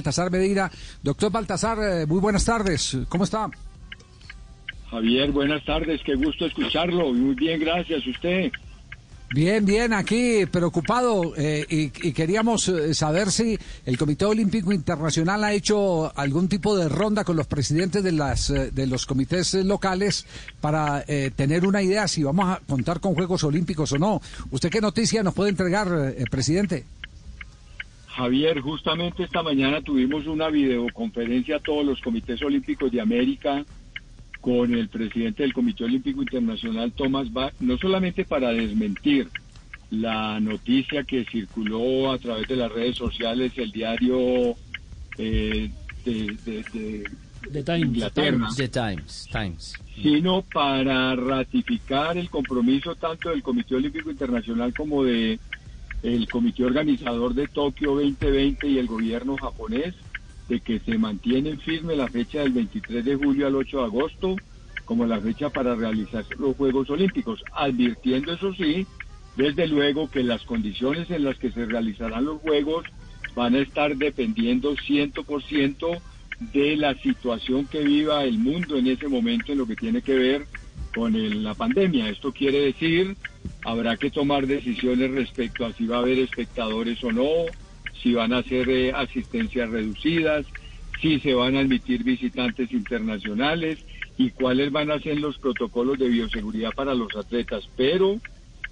[0.00, 0.70] Baltasar Medina.
[1.02, 2.96] Doctor Baltasar, eh, muy buenas tardes.
[3.10, 3.50] ¿Cómo está?
[4.90, 6.00] Javier, buenas tardes.
[6.02, 7.12] Qué gusto escucharlo.
[7.12, 8.06] Muy bien, gracias.
[8.06, 8.50] ¿Usted?
[9.32, 15.52] Bien, bien, aquí preocupado eh, y, queríamos eh, saber si el Comité Olímpico Internacional ha
[15.52, 20.26] hecho algún tipo de ronda con los presidentes de, las, de los comités locales
[20.60, 21.04] para
[21.36, 24.22] tener una idea si vamos a contar con Juegos Olímpicos o no.
[24.50, 26.86] ¿Usted qué noticia nos puede entregar, presidente?
[28.16, 33.64] Javier, justamente esta mañana tuvimos una videoconferencia a todos los comités olímpicos de América
[34.40, 39.28] con el presidente del Comité Olímpico Internacional, Thomas Bach, no solamente para desmentir
[39.90, 44.54] la noticia que circuló a través de las redes sociales, el diario
[45.18, 45.70] eh,
[46.04, 47.04] de,
[47.78, 55.38] Inglaterra, Times, Times, sino para ratificar el compromiso tanto del Comité Olímpico Internacional como de
[56.02, 59.94] el comité organizador de Tokio 2020 y el gobierno japonés
[60.48, 64.36] de que se mantiene firme la fecha del 23 de julio al 8 de agosto
[64.84, 68.84] como la fecha para realizar los Juegos Olímpicos, advirtiendo eso sí,
[69.36, 72.86] desde luego que las condiciones en las que se realizarán los Juegos
[73.36, 76.00] van a estar dependiendo 100%
[76.52, 80.14] de la situación que viva el mundo en ese momento en lo que tiene que
[80.14, 80.46] ver
[80.92, 82.08] con la pandemia.
[82.08, 83.16] Esto quiere decir,
[83.64, 87.28] habrá que tomar decisiones respecto a si va a haber espectadores o no,
[88.02, 90.46] si van a ser eh, asistencias reducidas,
[91.00, 93.78] si se van a admitir visitantes internacionales
[94.16, 97.68] y cuáles van a ser los protocolos de bioseguridad para los atletas.
[97.76, 98.20] Pero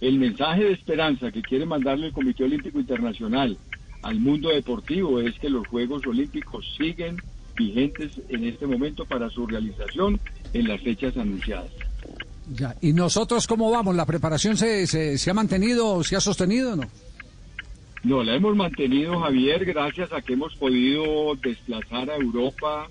[0.00, 3.56] el mensaje de esperanza que quiere mandarle el Comité Olímpico Internacional
[4.02, 7.16] al mundo deportivo es que los Juegos Olímpicos siguen
[7.56, 10.20] vigentes en este momento para su realización
[10.52, 11.70] en las fechas anunciadas.
[12.48, 12.76] Ya.
[12.80, 13.96] ¿Y nosotros cómo vamos?
[13.96, 16.84] ¿La preparación se, se, ha mantenido, se ha sostenido o no?
[18.04, 22.88] No, la hemos mantenido, Javier, gracias a que hemos podido desplazar a Europa,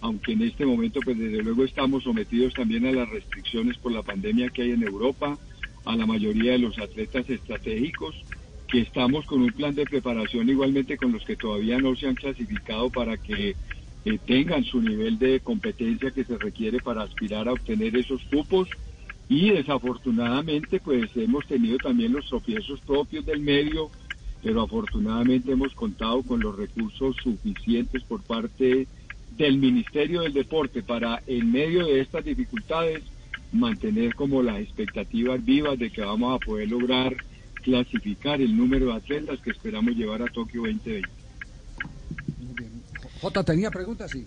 [0.00, 4.02] aunque en este momento, pues desde luego estamos sometidos también a las restricciones por la
[4.02, 5.36] pandemia que hay en Europa,
[5.84, 8.14] a la mayoría de los atletas estratégicos,
[8.66, 12.14] que estamos con un plan de preparación igualmente con los que todavía no se han
[12.14, 13.54] clasificado para que
[14.06, 18.68] eh, tengan su nivel de competencia que se requiere para aspirar a obtener esos cupos
[19.28, 23.90] y desafortunadamente pues hemos tenido también los tropiezos propios del medio,
[24.42, 28.86] pero afortunadamente hemos contado con los recursos suficientes por parte
[29.36, 33.02] del Ministerio del Deporte para en medio de estas dificultades
[33.52, 37.16] mantener como las expectativas vivas de que vamos a poder lograr
[37.62, 41.08] clasificar el número de atletas que esperamos llevar a Tokio 2020.
[43.20, 44.10] Jota, ¿tenía preguntas?
[44.10, 44.26] Sí.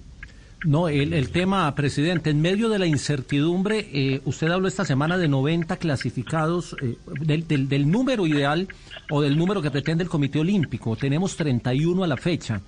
[0.65, 5.29] No, el, tema, presidente, en medio de la incertidumbre, eh, usted habló esta semana de
[5.29, 8.67] 90 clasificados, eh, del, del, del, número ideal
[9.09, 10.97] o del número que pretende el Comité Olímpico.
[10.97, 12.61] Tenemos 31 a la fecha.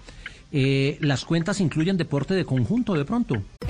[0.54, 3.42] Eh, las cuentas incluyen deporte de conjunto de pronto.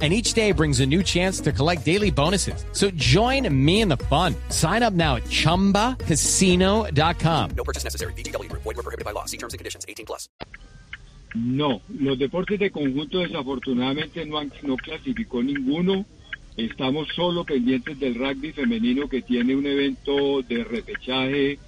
[0.00, 2.64] and each day brings a new chance to collect daily bonuses.
[2.72, 4.34] So join me in the fun.
[4.48, 7.50] Sign up now at ChumbaCasino.com.
[7.54, 8.14] No purchase necessary.
[8.14, 8.50] BGW.
[8.52, 9.26] Void were prohibited by law.
[9.26, 9.84] See terms and conditions.
[9.86, 10.30] 18 plus.
[11.34, 16.04] No, los deportes de conjunto desafortunadamente no, han, no clasificó ninguno.
[16.56, 21.58] Estamos solo pendientes del rugby femenino que tiene un evento de repechaje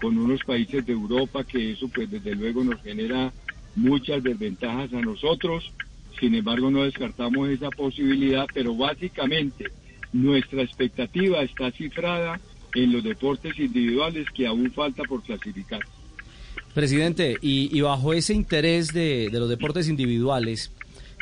[0.00, 3.32] con unos países de Europa que eso pues desde luego nos genera
[3.76, 5.72] muchas desventajas a nosotros.
[6.18, 9.66] Sin embargo, no descartamos esa posibilidad, pero básicamente
[10.12, 12.40] nuestra expectativa está cifrada
[12.74, 15.80] en los deportes individuales que aún falta por clasificar.
[16.74, 20.70] Presidente, y, bajo ese interés de, los deportes individuales,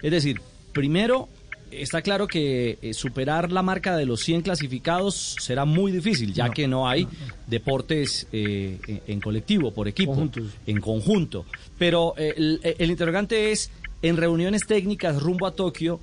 [0.01, 0.41] es decir,
[0.73, 1.29] primero,
[1.73, 6.51] está claro que eh, superar la marca de los 100 clasificados será muy difícil, ya
[6.51, 7.09] que no hay
[7.49, 10.29] deportes eh, en, colectivo, por equipo,
[10.67, 11.47] en conjunto.
[11.79, 13.73] Pero eh, el interrogante es
[14.03, 16.01] en reuniones técnicas rumbo a Tokio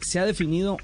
[0.00, 0.76] se ha definido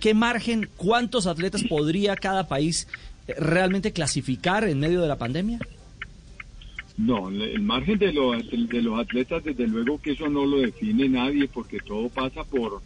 [0.00, 2.88] ¿qué margen, cuántos atletas podría cada país
[3.26, 5.58] eh, realmente clasificar en medio de la pandemia?
[6.98, 11.08] No, el margen de los, de los atletas, desde luego que eso no lo define
[11.10, 12.80] nadie, porque todo pasa por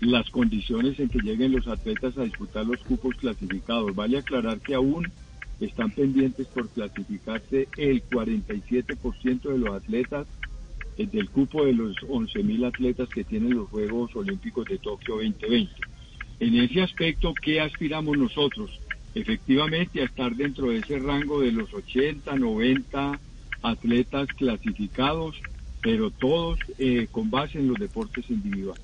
[0.00, 3.92] las condiciones en que lleguen los atletas a disputar los cupos clasificados.
[3.94, 5.10] Vale aclarar que aún
[5.58, 10.26] están pendientes por clasificarse el 47% de los atletas
[10.96, 15.70] del cupo de los 11.000 atletas que tienen los Juegos Olímpicos de Tokio 2020.
[16.40, 18.80] En ese aspecto, ¿qué aspiramos nosotros?
[19.14, 23.20] Efectivamente, a estar dentro de ese rango de los 80, 90
[23.62, 25.36] atletas clasificados,
[25.82, 28.82] pero todos eh, con base en los deportes individuales.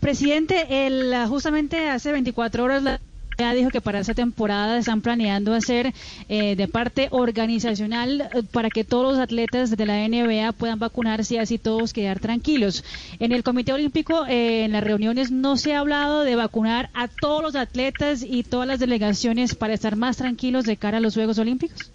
[0.00, 3.00] Presidente, el, justamente hace 24 horas la
[3.38, 5.92] ya dijo que para esta temporada están planeando hacer
[6.28, 11.34] eh, de parte organizacional eh, para que todos los atletas de la NBA puedan vacunarse
[11.34, 12.84] y así todos quedar tranquilos.
[13.18, 17.42] En el Comité Olímpico, en las reuniones, no se ha hablado de vacunar a todos
[17.42, 21.38] los atletas y todas las delegaciones para estar más tranquilos de cara a los Juegos
[21.38, 21.90] Olímpicos.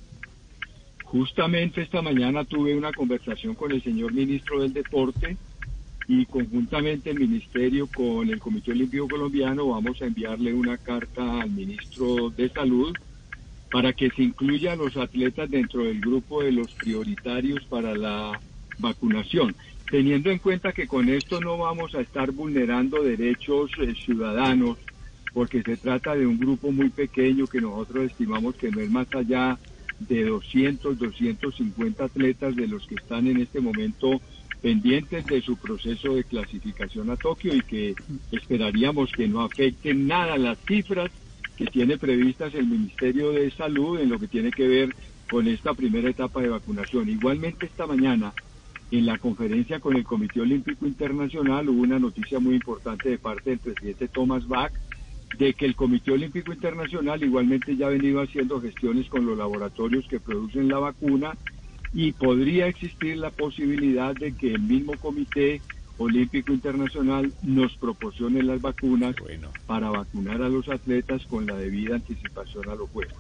[1.06, 5.38] Justamente esta mañana tuve una conversación con el señor ministro del Deporte
[6.09, 11.51] y conjuntamente el Ministerio con el Comité Olímpico Colombiano vamos a enviarle una carta al
[11.51, 12.97] ministro de Salud
[13.71, 18.39] para que se incluya a los atletas dentro del grupo de los prioritarios para la
[18.79, 19.56] vacunación,
[19.91, 24.79] teniendo en cuenta que con esto no vamos a estar vulnerando derechos eh, ciudadanos,
[25.31, 29.13] porque se trata de un grupo muy pequeño que nosotros estimamos que no es más
[29.13, 29.59] allá
[30.00, 34.19] de 200, 250 atletas de los que están en este momento
[34.61, 37.95] pendientes de su proceso de clasificación a Tokio y que
[38.31, 41.09] esperaríamos que no afecten nada las cifras
[41.56, 44.95] que tiene previstas el Ministerio de Salud en lo que tiene que ver
[45.29, 47.09] con esta primera etapa de vacunación.
[47.09, 48.33] Igualmente esta mañana
[48.91, 53.51] en la conferencia con el Comité Olímpico Internacional hubo una noticia muy importante de parte
[53.51, 54.71] del presidente Thomas Bach
[55.38, 60.07] de que el Comité Olímpico Internacional igualmente ya ha venido haciendo gestiones con los laboratorios
[60.07, 61.38] que producen la vacuna
[61.94, 65.62] y podría existir la posibilidad de que el mismo Comité
[65.97, 69.15] Olímpico Internacional nos proporcione las vacunas
[69.65, 73.18] para vacunar a los atletas con la debida anticipación a los Juegos.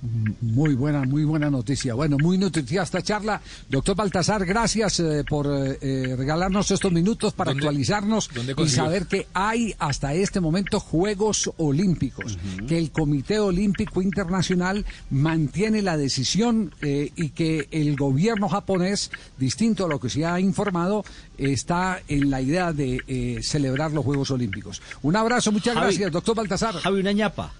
[0.00, 1.94] Muy buena, muy buena noticia.
[1.94, 3.40] Bueno, muy nutritiva esta charla.
[3.68, 9.26] Doctor Baltasar, gracias eh, por eh, eh, regalarnos estos minutos para actualizarnos y saber que
[9.34, 17.30] hay hasta este momento Juegos Olímpicos, que el Comité Olímpico Internacional mantiene la decisión y
[17.30, 21.04] que el gobierno japonés, distinto a lo que se ha informado,
[21.36, 24.80] está en la idea de celebrar los Juegos Olímpicos.
[25.02, 26.74] Un abrazo, muchas gracias, doctor Baltasar.
[26.76, 27.52] Javi, una ñapa.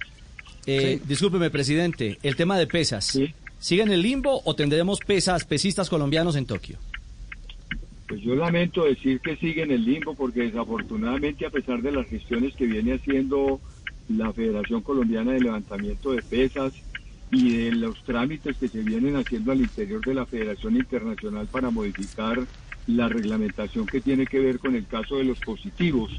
[0.71, 3.19] Eh, Discúlpeme, presidente, el tema de pesas.
[3.59, 6.77] ¿Sigue en el limbo o tendremos pesas, pesistas colombianos en Tokio?
[8.07, 12.07] Pues yo lamento decir que sigue en el limbo porque desafortunadamente a pesar de las
[12.07, 13.63] gestiones que viene haciendo
[14.11, 16.75] la Federación Colombiana de Levantamiento de Pesas
[17.31, 21.71] y de los trámites que se vienen haciendo al interior de la Federación Internacional para
[21.71, 22.47] modificar
[22.87, 26.13] la reglamentación que tiene que ver con el caso de los positivos,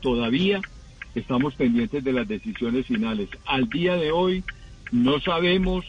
[0.00, 0.60] todavía
[1.18, 3.28] estamos pendientes de las decisiones finales.
[3.46, 4.44] Al día de hoy
[4.90, 5.84] no sabemos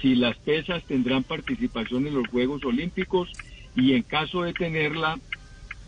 [0.00, 3.30] si las pesas tendrán participación en los Juegos Olímpicos
[3.76, 5.18] y en caso de tenerla,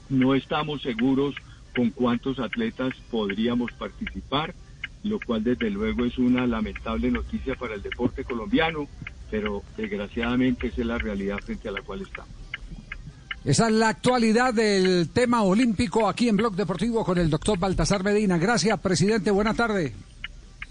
[0.09, 1.35] no estamos seguros
[1.75, 4.55] con cuántos atletas podríamos participar,
[5.03, 8.87] lo cual desde luego es una lamentable noticia para el deporte colombiano,
[9.31, 12.44] pero desgraciadamente esa es la realidad frente a la cual estamos.
[13.45, 18.03] Esa es la actualidad del tema olímpico aquí en Blog Deportivo con el doctor Baltasar
[18.03, 18.39] Medina.
[18.39, 19.31] Gracias, presidente.
[19.31, 19.93] Buenas tardes.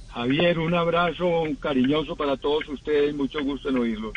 [0.10, 3.14] Javier, un abrazo cariñoso para todos ustedes.
[3.16, 4.14] Mucho gusto en oírlos.